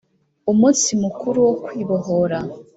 [0.51, 2.39] Umunsi Mukuru wo Kwibohora.